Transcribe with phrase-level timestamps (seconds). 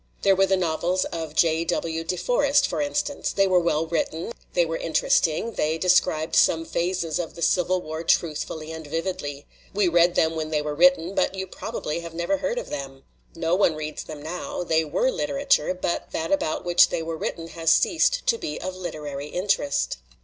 [0.23, 1.63] "There were the novels of J.
[1.63, 2.03] W.
[2.03, 3.31] De Forest, for instance.
[3.31, 7.83] They were well written, they were in teresting, they described some phases of the Civil
[7.83, 9.45] War truthfully and vividly.
[9.75, 13.03] We read them when they were written but you probably have never heard of them.
[13.35, 14.63] No one reads them now.
[14.63, 18.75] They were literature, but that about which they were written has ceased to be of
[18.75, 19.97] literary interest.